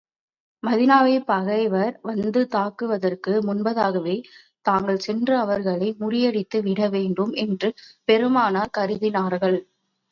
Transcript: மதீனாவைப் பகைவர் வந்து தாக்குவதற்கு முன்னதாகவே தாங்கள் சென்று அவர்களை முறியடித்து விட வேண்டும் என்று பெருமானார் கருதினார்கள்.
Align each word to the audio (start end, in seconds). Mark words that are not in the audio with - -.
மதீனாவைப் 0.63 1.25
பகைவர் 1.25 1.93
வந்து 2.01 2.41
தாக்குவதற்கு 2.47 3.33
முன்னதாகவே 3.41 4.15
தாங்கள் 4.65 4.99
சென்று 4.99 5.35
அவர்களை 5.37 5.89
முறியடித்து 5.99 6.59
விட 6.61 6.89
வேண்டும் 6.89 7.33
என்று 7.43 7.69
பெருமானார் 8.09 8.75
கருதினார்கள். 8.77 9.59